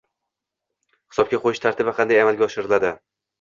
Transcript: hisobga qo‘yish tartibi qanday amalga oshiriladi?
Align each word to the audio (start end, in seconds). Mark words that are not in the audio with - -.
hisobga 1.13 1.39
qo‘yish 1.43 1.61
tartibi 1.67 1.93
qanday 1.99 2.23
amalga 2.23 2.47
oshiriladi? 2.49 2.93